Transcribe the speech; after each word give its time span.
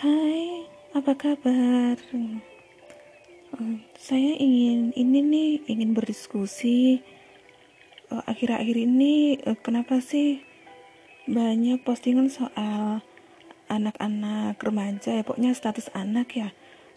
Hai, 0.00 0.64
apa 0.96 1.12
kabar? 1.12 2.00
Eh, 3.52 3.76
saya 4.00 4.32
ingin 4.40 4.96
ini 4.96 5.20
nih 5.20 5.52
ingin 5.68 5.92
berdiskusi. 5.92 7.04
Eh, 8.08 8.22
Akhir-akhir 8.24 8.80
ini 8.80 9.36
eh, 9.44 9.60
kenapa 9.60 10.00
sih 10.00 10.40
banyak 11.28 11.84
postingan 11.84 12.32
soal 12.32 13.04
anak-anak 13.68 14.56
remaja 14.64 15.20
ya 15.20 15.22
pokoknya 15.22 15.52
status 15.52 15.92
anak 15.92 16.32
ya 16.32 16.48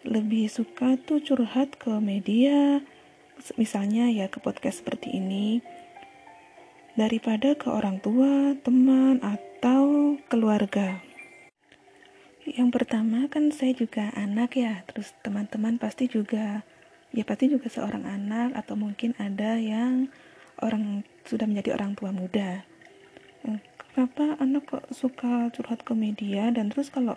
lebih 0.08 0.48
suka 0.48 0.96
tuh 0.96 1.20
curhat 1.20 1.76
ke 1.76 1.92
media 2.00 2.80
misalnya 3.60 4.08
ya 4.16 4.32
ke 4.32 4.40
podcast 4.40 4.80
seperti 4.80 5.12
ini 5.20 5.60
daripada 6.96 7.52
ke 7.60 7.68
orang 7.68 8.00
tua, 8.00 8.56
teman 8.64 9.20
atau 9.20 10.16
keluarga. 10.32 11.03
Yang 12.44 12.70
pertama 12.76 13.32
kan 13.32 13.56
saya 13.56 13.72
juga 13.72 14.12
anak 14.20 14.60
ya, 14.60 14.84
terus 14.92 15.16
teman-teman 15.24 15.80
pasti 15.80 16.12
juga 16.12 16.68
ya 17.14 17.24
pasti 17.24 17.48
juga 17.48 17.72
seorang 17.72 18.04
anak 18.04 18.58
atau 18.58 18.76
mungkin 18.76 19.16
ada 19.22 19.56
yang 19.56 20.12
orang 20.60 21.08
sudah 21.24 21.48
menjadi 21.48 21.80
orang 21.80 21.96
tua 21.96 22.12
muda. 22.12 22.68
Eh, 23.48 23.60
kenapa 23.94 24.36
anak 24.44 24.68
kok 24.68 24.86
suka 24.92 25.48
curhat 25.56 25.88
ke 25.88 25.96
media 25.96 26.52
dan 26.52 26.68
terus 26.68 26.92
kalau 26.92 27.16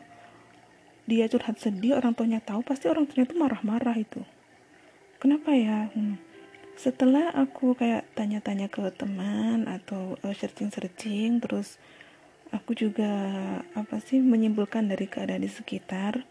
dia 1.11 1.27
curhat 1.27 1.59
sedih 1.59 1.99
orang 1.99 2.15
tuanya 2.15 2.39
tahu 2.39 2.63
pasti 2.63 2.87
orang 2.87 3.11
tuanya 3.11 3.27
itu 3.27 3.35
marah-marah 3.35 3.97
itu. 3.99 4.23
Kenapa 5.19 5.51
ya? 5.55 5.91
Hmm. 5.91 6.23
Setelah 6.77 7.33
aku 7.33 7.73
kayak 7.73 8.05
tanya-tanya 8.13 8.69
ke 8.69 8.85
teman 8.95 9.65
atau 9.65 10.21
uh, 10.21 10.35
searching-searching 10.37 11.41
terus 11.41 11.81
aku 12.55 12.77
juga 12.77 13.11
apa 13.75 13.99
sih 14.03 14.23
menyimpulkan 14.23 14.91
dari 14.91 15.07
keadaan 15.07 15.43
di 15.43 15.51
sekitar. 15.51 16.27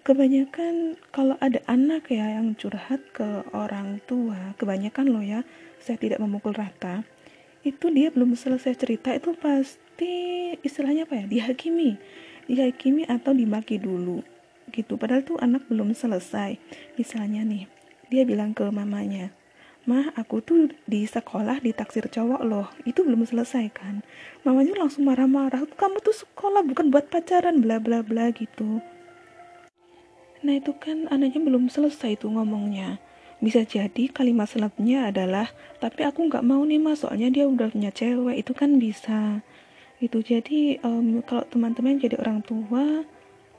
Kebanyakan 0.00 0.96
kalau 1.12 1.36
ada 1.44 1.60
anak 1.68 2.08
ya 2.08 2.40
yang 2.40 2.56
curhat 2.56 3.04
ke 3.12 3.44
orang 3.52 4.00
tua 4.08 4.56
kebanyakan 4.56 5.12
loh 5.12 5.20
ya 5.20 5.44
saya 5.76 6.00
tidak 6.00 6.24
memukul 6.24 6.56
rata 6.56 7.04
itu 7.60 7.92
dia 7.92 8.08
belum 8.08 8.32
selesai 8.32 8.72
cerita 8.80 9.12
itu 9.12 9.36
pasti 9.36 10.56
istilahnya 10.64 11.04
apa 11.04 11.20
ya 11.20 11.26
dihakimi. 11.28 12.00
Dihakimi 12.48 13.04
atau 13.04 13.36
dimaki 13.36 13.76
dulu 13.76 14.24
gitu. 14.72 14.96
Padahal 14.96 15.22
tuh 15.22 15.36
anak 15.38 15.68
belum 15.68 15.92
selesai. 15.92 16.56
Misalnya 16.96 17.44
nih 17.44 17.68
dia 18.08 18.24
bilang 18.24 18.56
ke 18.56 18.64
mamanya 18.72 19.30
mah 19.88 20.12
aku 20.16 20.44
tuh 20.44 20.68
di 20.84 21.08
sekolah 21.08 21.64
ditaksir 21.64 22.08
cowok 22.12 22.42
loh. 22.44 22.66
Itu 22.84 23.04
belum 23.06 23.24
selesai 23.24 23.72
kan? 23.72 24.04
Mamanya 24.44 24.76
langsung 24.76 25.08
marah-marah. 25.08 25.64
Kamu 25.64 26.00
tuh 26.04 26.12
sekolah 26.12 26.64
bukan 26.66 26.92
buat 26.92 27.08
pacaran 27.08 27.64
bla 27.64 27.80
bla 27.80 28.04
bla 28.04 28.28
gitu. 28.32 28.84
Nah 30.40 30.54
itu 30.56 30.72
kan 30.76 31.08
anaknya 31.08 31.40
belum 31.40 31.72
selesai 31.72 32.20
tuh 32.20 32.32
ngomongnya. 32.32 33.00
Bisa 33.40 33.64
jadi 33.64 34.12
kalimat 34.12 34.48
selanjutnya 34.52 35.08
adalah 35.08 35.48
tapi 35.80 36.04
aku 36.04 36.28
nggak 36.28 36.44
mau 36.44 36.60
nih 36.60 36.76
mas 36.76 37.00
soalnya 37.00 37.32
dia 37.32 37.48
udah 37.48 37.72
punya 37.72 37.88
cewek. 37.92 38.36
Itu 38.40 38.52
kan 38.52 38.76
bisa. 38.76 39.40
Itu 40.00 40.20
jadi 40.20 40.80
um, 40.84 41.24
kalau 41.24 41.44
teman-teman 41.48 42.00
jadi 42.00 42.20
orang 42.20 42.44
tua 42.44 43.04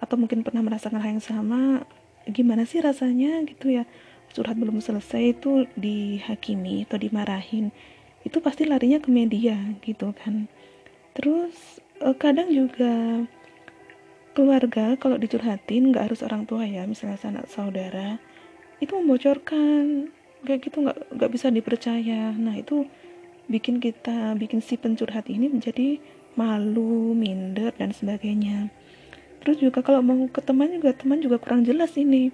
atau 0.01 0.15
mungkin 0.17 0.41
pernah 0.41 0.65
merasakan 0.65 0.97
hal 0.97 1.17
yang 1.17 1.21
sama 1.21 1.85
gimana 2.29 2.65
sih 2.69 2.81
rasanya 2.81 3.41
gitu 3.49 3.73
ya 3.73 3.85
curhat 4.31 4.57
belum 4.57 4.79
selesai 4.79 5.37
itu 5.37 5.67
dihakimi 5.75 6.87
atau 6.87 6.97
dimarahin 6.97 7.69
itu 8.21 8.37
pasti 8.39 8.69
larinya 8.69 9.01
ke 9.01 9.09
media 9.09 9.57
gitu 9.81 10.13
kan. 10.13 10.45
Terus 11.17 11.81
eh, 12.01 12.15
kadang 12.15 12.49
juga 12.53 13.25
keluarga 14.31 14.95
kalau 14.95 15.19
dicurhatin 15.19 15.91
nggak 15.91 16.11
harus 16.11 16.23
orang 16.23 16.47
tua 16.47 16.63
ya 16.63 16.87
misalnya 16.87 17.19
sanak 17.19 17.51
saudara 17.51 18.15
itu 18.79 18.95
membocorkan 18.95 20.07
kayak 20.47 20.71
gitu 20.71 20.87
nggak 20.87 20.97
nggak 21.13 21.31
bisa 21.31 21.47
dipercaya. 21.51 22.31
Nah 22.33 22.55
itu 22.57 22.87
bikin 23.51 23.83
kita 23.83 24.33
bikin 24.39 24.63
si 24.63 24.79
pencurhat 24.79 25.27
ini 25.27 25.51
menjadi 25.51 25.99
malu 26.39 27.11
minder 27.11 27.75
dan 27.75 27.91
sebagainya. 27.91 28.71
Terus 29.41 29.57
juga 29.57 29.81
kalau 29.81 30.05
mau 30.05 30.29
ke 30.29 30.39
teman 30.39 30.69
juga 30.71 30.93
teman 30.93 31.19
juga 31.19 31.41
kurang 31.41 31.65
jelas 31.65 31.93
ini. 31.97 32.29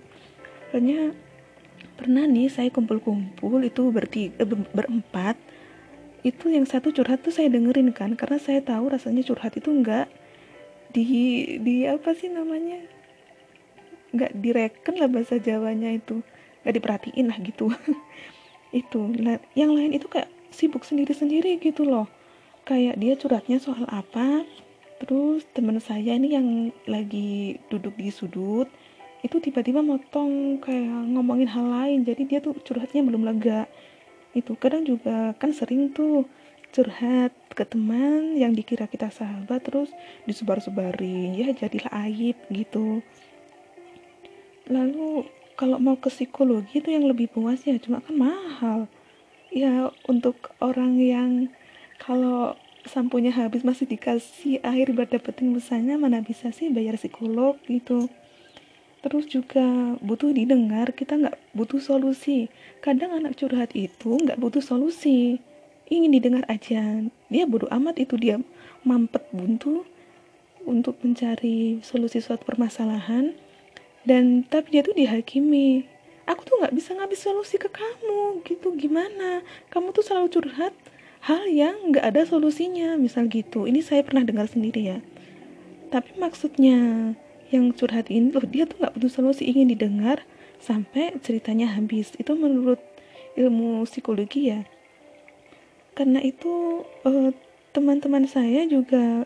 Soalnya 0.69 1.15
pernah 1.97 2.29
nih 2.29 2.47
saya 2.47 2.69
kumpul-kumpul 2.69 3.59
itu 3.65 3.89
berti 3.89 4.29
eh, 4.37 4.47
berempat. 4.47 5.35
Itu 6.21 6.53
yang 6.53 6.69
satu 6.69 6.93
curhat 6.93 7.25
tuh 7.25 7.33
saya 7.33 7.49
dengerin 7.49 7.89
kan 7.91 8.13
karena 8.13 8.37
saya 8.37 8.61
tahu 8.61 8.93
rasanya 8.93 9.25
curhat 9.25 9.57
itu 9.57 9.73
enggak 9.73 10.05
di 10.93 11.05
di 11.59 11.89
apa 11.89 12.13
sih 12.13 12.29
namanya? 12.29 12.79
Nggak 14.13 14.31
direken 14.37 14.95
lah 15.01 15.09
bahasa 15.09 15.41
Jawanya 15.41 15.91
itu. 15.97 16.21
Nggak 16.61 16.73
diperhatiin 16.77 17.25
lah 17.27 17.37
gitu. 17.41 17.73
Itu. 18.75 18.99
Nah, 18.99 19.39
yang 19.55 19.71
lain 19.71 19.95
itu 19.95 20.11
kayak 20.11 20.27
sibuk 20.51 20.83
sendiri-sendiri 20.83 21.55
gitu 21.63 21.87
loh. 21.87 22.11
Kayak 22.67 22.99
dia 22.99 23.15
curhatnya 23.15 23.63
soal 23.63 23.87
apa 23.87 24.43
terus 24.97 25.45
teman 25.53 25.77
saya 25.77 26.17
ini 26.17 26.33
yang 26.33 26.47
lagi 26.89 27.61
duduk 27.69 27.93
di 27.95 28.09
sudut 28.09 28.65
itu 29.27 29.43
tiba-tiba 29.43 29.83
motong 29.83 30.63
kayak 30.63 31.11
ngomongin 31.11 31.51
hal 31.51 31.67
lain. 31.67 32.07
Jadi 32.07 32.23
dia 32.23 32.39
tuh 32.39 32.55
curhatnya 32.63 33.03
belum 33.03 33.27
lega. 33.27 33.67
Itu 34.31 34.55
kadang 34.55 34.87
juga 34.87 35.35
kan 35.35 35.51
sering 35.51 35.91
tuh 35.91 36.23
curhat 36.71 37.35
ke 37.51 37.63
teman 37.67 38.39
yang 38.39 38.55
dikira 38.55 38.87
kita 38.87 39.11
sahabat 39.11 39.67
terus 39.67 39.91
disebar-sebarin. 40.23 41.35
Ya 41.35 41.51
jadilah 41.51 41.91
aib 42.07 42.39
gitu. 42.47 43.03
Lalu 44.71 45.27
kalau 45.59 45.77
mau 45.83 45.99
ke 45.99 46.07
psikologi 46.07 46.79
itu 46.79 46.91
yang 46.91 47.03
lebih 47.07 47.27
puas 47.27 47.59
ya 47.67 47.75
cuma 47.77 47.99
kan 47.99 48.15
mahal. 48.15 48.79
Ya 49.51 49.91
untuk 50.07 50.55
orang 50.63 50.95
yang 50.99 51.51
kalau 51.99 52.55
sampunya 52.87 53.35
habis 53.35 53.67
masih 53.67 53.83
dikasih 53.83 54.63
air 54.63 54.95
buat 54.95 55.11
dapetin 55.11 55.51
busanya 55.51 55.99
mana 55.99 56.23
bisa 56.23 56.55
sih 56.55 56.71
bayar 56.71 56.95
psikolog 56.95 57.59
gitu 57.67 58.07
terus 59.05 59.29
juga 59.29 59.95
butuh 60.01 60.33
didengar 60.33 60.91
kita 60.91 61.17
nggak 61.17 61.37
butuh 61.53 61.79
solusi. 61.79 62.49
Kadang 62.81 63.13
anak 63.13 63.37
curhat 63.37 63.73
itu 63.77 64.17
nggak 64.17 64.41
butuh 64.41 64.63
solusi. 64.63 65.39
Ingin 65.87 66.11
didengar 66.19 66.43
aja. 66.51 67.07
Dia 67.31 67.43
bodoh 67.47 67.71
amat 67.71 68.01
itu 68.01 68.19
dia 68.19 68.41
mampet 68.83 69.23
buntu 69.31 69.87
untuk 70.67 70.99
mencari 70.99 71.79
solusi 71.79 72.19
suatu 72.19 72.43
permasalahan. 72.43 73.31
Dan 74.03 74.43
tapi 74.47 74.75
dia 74.75 74.83
tuh 74.83 74.95
dihakimi. 74.95 75.87
Aku 76.27 76.43
tuh 76.43 76.59
nggak 76.59 76.75
bisa 76.75 76.91
ngambil 76.91 77.15
solusi 77.15 77.55
ke 77.55 77.71
kamu 77.71 78.43
gitu. 78.43 78.75
Gimana? 78.75 79.45
Kamu 79.71 79.95
tuh 79.95 80.03
selalu 80.03 80.27
curhat 80.27 80.75
hal 81.23 81.47
yang 81.47 81.91
nggak 81.91 82.03
ada 82.03 82.27
solusinya 82.27 82.99
misal 82.99 83.31
gitu. 83.31 83.63
Ini 83.63 83.79
saya 83.79 84.03
pernah 84.03 84.27
dengar 84.27 84.51
sendiri 84.51 84.91
ya. 84.91 84.99
Tapi 85.87 86.19
maksudnya 86.19 87.11
yang 87.53 87.71
curhatin 87.71 88.35
loh 88.35 88.43
dia 88.43 88.67
tuh 88.67 88.83
nggak 88.83 88.93
butuh 88.99 89.11
solusi 89.11 89.47
ingin 89.47 89.71
didengar 89.71 90.23
sampai 90.59 91.15
ceritanya 91.21 91.71
habis. 91.73 92.13
Itu 92.19 92.35
menurut 92.35 92.81
ilmu 93.37 93.85
psikologi 93.85 94.51
ya. 94.51 94.65
Karena 95.93 96.21
itu 96.21 96.85
eh, 97.05 97.31
teman-teman 97.73 98.25
saya 98.25 98.65
juga 98.65 99.25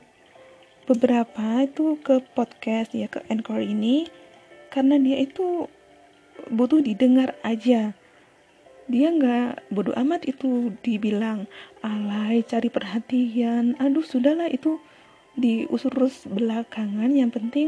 beberapa 0.90 1.64
itu 1.64 1.96
ke 2.04 2.20
podcast 2.36 2.92
ya 2.92 3.08
ke 3.08 3.24
encore 3.31 3.64
ini 3.64 4.12
karena 4.74 5.00
dia 5.00 5.24
itu 5.24 5.72
butuh 6.52 6.84
didengar 6.84 7.36
aja. 7.44 7.96
Dia 8.92 9.08
nggak 9.08 9.72
bodoh 9.72 9.96
amat 9.96 10.28
itu 10.28 10.76
dibilang 10.84 11.48
alay 11.80 12.44
cari 12.44 12.68
perhatian. 12.68 13.80
Aduh 13.80 14.04
sudahlah 14.04 14.52
itu 14.52 14.84
diusur-urus 15.40 16.28
belakangan. 16.28 17.12
Yang 17.16 17.31
penting 17.40 17.68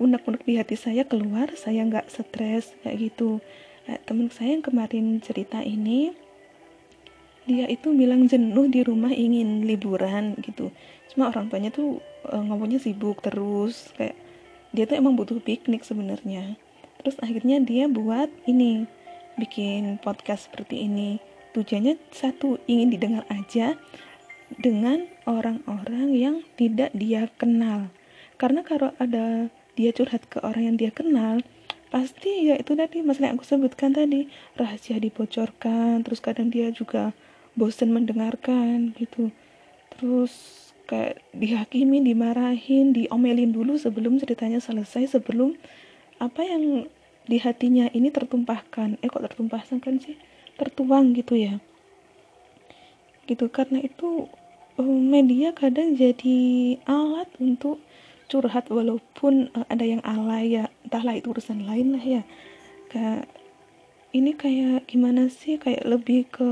unek-unek 0.00 0.42
di 0.48 0.56
hati 0.56 0.74
saya 0.80 1.04
keluar 1.04 1.52
saya 1.54 1.84
nggak 1.84 2.08
stres 2.08 2.72
kayak 2.80 3.12
gitu. 3.12 3.44
Eh, 3.84 4.00
temen 4.08 4.32
saya 4.32 4.56
yang 4.56 4.64
kemarin 4.64 5.20
cerita 5.20 5.60
ini 5.60 6.16
dia 7.48 7.66
itu 7.66 7.90
bilang 7.96 8.28
jenuh 8.28 8.68
di 8.68 8.84
rumah 8.84 9.10
ingin 9.10 9.64
liburan 9.64 10.36
gitu. 10.44 10.70
Cuma 11.10 11.32
orang 11.32 11.50
tuanya 11.50 11.74
tuh 11.74 11.98
e, 12.28 12.34
ngomongnya 12.36 12.78
sibuk 12.78 13.18
terus 13.24 13.90
kayak 13.98 14.14
dia 14.70 14.86
tuh 14.86 15.00
emang 15.00 15.18
butuh 15.18 15.40
piknik 15.42 15.82
sebenarnya. 15.82 16.54
Terus 17.00 17.16
akhirnya 17.18 17.58
dia 17.58 17.88
buat 17.88 18.28
ini 18.44 18.86
bikin 19.40 19.98
podcast 19.98 20.46
seperti 20.46 20.86
ini. 20.86 21.18
Tujuannya 21.56 21.98
satu 22.14 22.62
ingin 22.70 22.94
didengar 22.94 23.24
aja 23.26 23.74
dengan 24.54 25.10
orang-orang 25.26 26.14
yang 26.14 26.36
tidak 26.54 26.94
dia 26.94 27.26
kenal. 27.34 27.90
Karena 28.38 28.62
kalau 28.62 28.94
ada 29.02 29.50
dia 29.80 29.96
curhat 29.96 30.28
ke 30.28 30.44
orang 30.44 30.68
yang 30.68 30.76
dia 30.76 30.92
kenal 30.92 31.40
pasti 31.88 32.52
ya 32.52 32.54
itu 32.60 32.76
tadi 32.76 33.00
masalah 33.00 33.32
yang 33.32 33.40
aku 33.40 33.48
sebutkan 33.48 33.96
tadi 33.96 34.28
rahasia 34.54 35.00
dibocorkan 35.00 36.04
terus 36.04 36.20
kadang 36.20 36.52
dia 36.52 36.68
juga 36.70 37.16
bosen 37.58 37.90
mendengarkan 37.90 38.94
gitu. 38.94 39.34
Terus 39.98 40.32
kayak 40.86 41.22
dihakimi 41.34 42.02
dimarahin 42.02 42.94
diomelin 42.94 43.54
dulu 43.54 43.78
sebelum 43.78 44.18
ceritanya 44.18 44.58
selesai 44.62 45.18
sebelum 45.18 45.54
apa 46.18 46.42
yang 46.46 46.86
di 47.26 47.38
hatinya 47.38 47.90
ini 47.90 48.10
tertumpahkan. 48.10 48.98
Eh 49.02 49.08
kok 49.10 49.22
tertumpahkan 49.22 49.78
kan 49.82 49.98
sih? 49.98 50.18
Tertuang 50.58 51.14
gitu 51.14 51.38
ya. 51.38 51.58
Gitu 53.26 53.46
karena 53.50 53.82
itu 53.82 54.30
eh, 54.78 54.86
media 54.86 55.54
kadang 55.54 55.94
jadi 55.98 56.40
alat 56.86 57.30
untuk 57.42 57.82
curhat 58.30 58.70
walaupun 58.70 59.50
uh, 59.52 59.66
ada 59.66 59.82
yang 59.82 59.98
alay 60.06 60.62
ya. 60.62 60.70
Entahlah 60.86 61.18
itu 61.18 61.34
urusan 61.34 61.66
lain 61.66 61.98
lah 61.98 62.04
ya. 62.06 62.22
Kayak 62.88 63.26
ini 64.14 64.30
kayak 64.38 64.86
gimana 64.86 65.26
sih? 65.26 65.58
Kayak 65.58 65.82
lebih 65.84 66.30
ke 66.30 66.50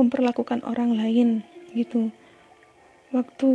memperlakukan 0.00 0.64
orang 0.64 0.96
lain 0.96 1.44
gitu. 1.76 2.08
Waktu 3.12 3.50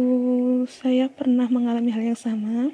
saya 0.70 1.10
pernah 1.10 1.50
mengalami 1.50 1.90
hal 1.90 2.14
yang 2.14 2.20
sama 2.20 2.70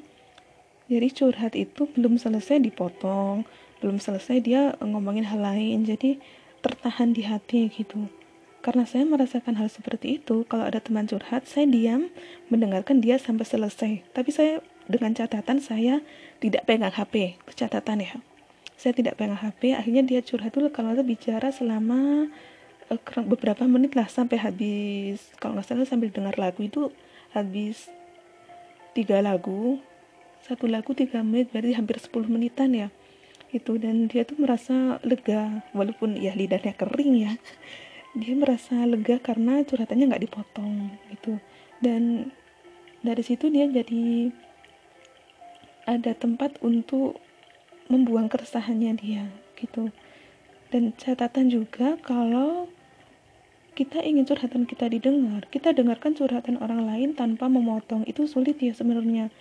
jadi 0.91 1.07
curhat 1.15 1.55
itu 1.55 1.87
belum 1.95 2.19
selesai 2.19 2.59
dipotong 2.59 3.47
belum 3.83 3.99
selesai 3.99 4.39
dia 4.39 4.79
ngomongin 4.79 5.27
hal 5.27 5.43
lain. 5.43 5.83
Jadi 5.83 6.15
tertahan 6.63 7.11
di 7.11 7.27
hati 7.27 7.67
gitu 7.67 8.07
karena 8.63 8.87
saya 8.87 9.03
merasakan 9.03 9.59
hal 9.59 9.67
seperti 9.67 10.23
itu 10.23 10.47
kalau 10.47 10.63
ada 10.63 10.79
teman 10.79 11.03
curhat 11.03 11.43
saya 11.43 11.67
diam 11.67 12.07
mendengarkan 12.47 13.03
dia 13.03 13.19
sampai 13.19 13.43
selesai. 13.43 14.07
Tapi 14.15 14.29
saya 14.31 14.63
dengan 14.87 15.11
catatan 15.11 15.59
saya 15.59 15.99
tidak 16.39 16.63
pegang 16.63 16.95
HP 16.95 17.35
catatan 17.59 17.99
ya. 17.99 18.15
Saya 18.79 18.95
tidak 18.95 19.19
pegang 19.19 19.35
HP 19.35 19.75
akhirnya 19.75 20.07
dia 20.07 20.23
curhat 20.23 20.55
dulu 20.55 20.71
kalau 20.71 20.95
saya 20.95 21.03
bicara 21.03 21.51
selama 21.51 22.31
uh, 22.87 22.99
beberapa 23.27 23.67
menit 23.67 23.99
lah 23.99 24.07
sampai 24.07 24.39
habis. 24.39 25.27
Kalau 25.43 25.59
nggak 25.59 25.67
salah 25.67 25.83
sambil 25.83 26.15
dengar 26.15 26.39
lagu 26.39 26.63
itu 26.63 26.87
habis 27.35 27.91
tiga 28.95 29.19
lagu 29.19 29.83
satu 30.47 30.71
lagu 30.71 30.95
tiga 30.95 31.19
menit 31.19 31.51
berarti 31.51 31.75
hampir 31.75 31.99
10 31.99 32.31
menitan 32.31 32.71
ya. 32.71 32.87
Itu 33.51 33.75
dan 33.75 34.07
dia 34.07 34.23
tuh 34.23 34.39
merasa 34.39 35.03
lega 35.03 35.67
walaupun 35.75 36.15
ya 36.15 36.31
lidahnya 36.31 36.71
kering 36.79 37.13
ya 37.27 37.35
dia 38.13 38.33
merasa 38.37 38.85
lega 38.85 39.17
karena 39.17 39.65
curhatannya 39.65 40.13
nggak 40.13 40.23
dipotong 40.29 40.93
gitu 41.09 41.41
dan 41.81 42.29
dari 43.01 43.23
situ 43.25 43.49
dia 43.49 43.65
jadi 43.65 44.29
ada 45.89 46.15
tempat 46.15 46.61
untuk 46.63 47.19
membuang 47.91 48.31
keresahannya 48.31 48.95
dia 48.95 49.27
gitu 49.59 49.89
dan 50.73 50.93
catatan 50.97 51.49
juga 51.53 51.97
kalau 52.01 52.69
kita 53.73 54.05
ingin 54.05 54.29
curhatan 54.29 54.69
kita 54.69 54.85
didengar, 54.85 55.49
kita 55.49 55.73
dengarkan 55.73 56.13
curhatan 56.13 56.61
orang 56.61 56.85
lain 56.85 57.17
tanpa 57.17 57.49
memotong. 57.49 58.05
Itu 58.05 58.29
sulit 58.29 58.61
ya 58.61 58.69
sebenarnya. 58.77 59.33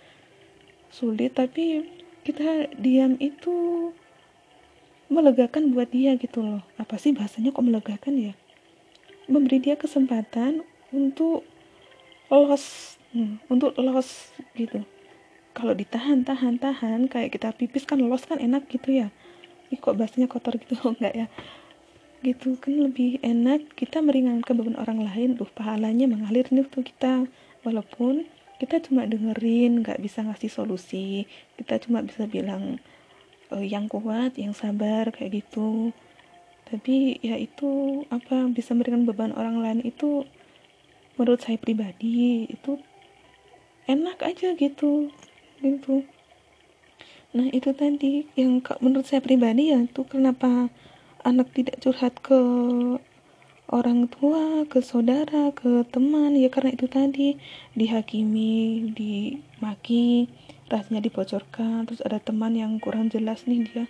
Sulit, 0.89 1.37
tapi 1.37 1.85
kita 2.25 2.73
diam 2.81 3.13
itu 3.21 3.89
melegakan 5.13 5.69
buat 5.69 5.93
dia 5.93 6.17
gitu 6.17 6.41
loh. 6.41 6.61
Apa 6.81 6.97
sih 6.97 7.13
bahasanya 7.13 7.53
kok 7.53 7.61
melegakan 7.61 8.13
ya? 8.17 8.33
Memberi 9.33 9.57
dia 9.57 9.73
kesempatan 9.73 10.61
untuk 10.93 11.41
los, 12.29 12.95
hmm, 13.17 13.49
untuk 13.49 13.73
los 13.81 14.29
gitu. 14.53 14.85
Kalau 15.57 15.73
ditahan, 15.73 16.21
tahan, 16.21 16.61
tahan, 16.61 17.09
kayak 17.09 17.33
kita 17.33 17.49
pipis 17.57 17.89
kan 17.89 17.97
los 17.97 18.29
kan 18.29 18.37
enak 18.37 18.69
gitu 18.69 18.93
ya. 18.93 19.07
Ih, 19.73 19.81
kok 19.81 19.97
bahasanya 19.97 20.29
kotor 20.29 20.53
gitu 20.61 20.77
enggak 20.93 21.13
ya? 21.17 21.27
gitu 22.23 22.55
kan 22.55 22.71
lebih 22.79 23.19
enak 23.19 23.75
kita 23.75 23.99
meringankan 23.99 24.55
beban 24.55 24.79
orang 24.79 25.03
lain 25.03 25.35
tuh 25.35 25.51
pahalanya 25.51 26.07
mengalir 26.07 26.47
nih 26.55 26.63
tuh 26.71 26.79
kita 26.79 27.27
walaupun 27.67 28.23
kita 28.63 28.79
cuma 28.79 29.03
dengerin 29.03 29.83
nggak 29.83 29.99
bisa 29.99 30.23
ngasih 30.23 30.47
solusi 30.47 31.27
kita 31.59 31.83
cuma 31.83 31.99
bisa 31.99 32.23
bilang 32.23 32.79
e, 33.51 33.67
yang 33.67 33.91
kuat 33.91 34.39
yang 34.39 34.55
sabar 34.55 35.11
kayak 35.11 35.43
gitu 35.43 35.91
tapi 36.67 37.19
ya 37.19 37.35
itu 37.35 38.03
apa 38.07 38.47
bisa 38.51 38.71
meringankan 38.73 39.07
beban 39.09 39.33
orang 39.35 39.59
lain 39.59 39.79
itu 39.83 40.23
menurut 41.19 41.43
saya 41.43 41.59
pribadi 41.61 42.47
itu 42.49 42.79
enak 43.85 44.23
aja 44.23 44.55
gitu 44.55 45.11
gitu. 45.59 46.07
Nah 47.33 47.49
itu 47.49 47.73
tadi 47.73 48.29
yang 48.37 48.61
menurut 48.79 49.09
saya 49.09 49.19
pribadi 49.19 49.73
ya 49.73 49.81
itu 49.83 50.05
kenapa 50.05 50.69
anak 51.23 51.51
tidak 51.55 51.79
curhat 51.81 52.19
ke 52.19 52.39
orang 53.73 54.05
tua, 54.05 54.69
ke 54.69 54.85
saudara, 54.85 55.49
ke 55.55 55.81
teman 55.89 56.37
ya 56.37 56.51
karena 56.53 56.77
itu 56.77 56.85
tadi 56.85 57.41
dihakimi, 57.73 58.93
dimaki, 58.93 60.29
rasanya 60.69 61.01
dibocorkan, 61.01 61.89
terus 61.89 62.03
ada 62.05 62.21
teman 62.21 62.53
yang 62.53 62.77
kurang 62.77 63.09
jelas 63.09 63.49
nih 63.49 63.65
dia 63.65 63.85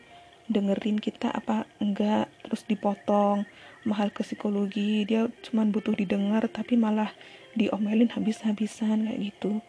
dengerin 0.53 1.01
kita 1.01 1.33
apa 1.33 1.65
enggak, 1.81 2.29
terus 2.45 2.63
dipotong, 2.69 3.49
mahal 3.83 4.13
ke 4.13 4.23
psikologi, 4.23 5.03
dia 5.03 5.27
cuman 5.49 5.73
butuh 5.73 5.91
didengar 5.97 6.45
tapi 6.47 6.79
malah 6.79 7.11
diomelin 7.57 8.13
habis-habisan 8.13 9.09
kayak 9.09 9.33
gitu. 9.33 9.59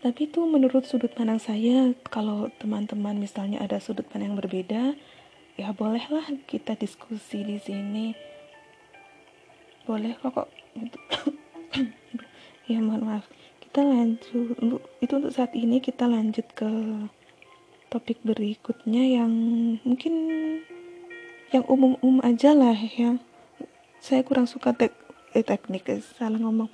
Tapi 0.00 0.32
itu 0.32 0.40
menurut 0.48 0.88
sudut 0.88 1.12
pandang 1.12 1.36
saya, 1.36 1.92
kalau 2.08 2.48
teman-teman 2.56 3.20
misalnya 3.20 3.60
ada 3.60 3.76
sudut 3.76 4.08
pandang 4.08 4.32
yang 4.32 4.40
berbeda, 4.40 4.82
ya 5.60 5.76
bolehlah 5.76 6.24
kita 6.48 6.72
diskusi 6.72 7.44
di 7.44 7.60
sini. 7.60 8.16
Boleh 9.84 10.16
kok 10.16 10.32
kok 10.32 10.48
ya 12.70 12.80
mohon 12.80 13.04
maaf. 13.04 13.28
Kita 13.60 13.84
lanjut 13.84 14.56
itu 15.04 15.12
untuk 15.12 15.32
saat 15.36 15.52
ini 15.52 15.84
kita 15.84 16.08
lanjut 16.08 16.48
ke 16.56 16.70
topik 17.90 18.22
berikutnya 18.22 19.20
yang 19.20 19.32
mungkin 19.82 20.14
yang 21.50 21.66
umum-umum 21.66 22.22
aja 22.22 22.54
lah 22.54 22.78
ya. 22.78 23.18
Saya 23.98 24.22
kurang 24.22 24.46
suka 24.46 24.72
tek 24.72 24.94
eh, 25.34 25.42
teknik 25.42 25.90
salah 26.16 26.38
ngomong. 26.38 26.70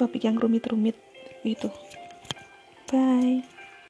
Topik 0.00 0.24
yang 0.26 0.40
rumit-rumit 0.40 0.98
gitu. 1.44 1.70
Bye 2.90 3.53